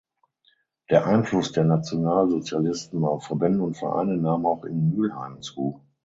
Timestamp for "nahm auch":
4.17-4.65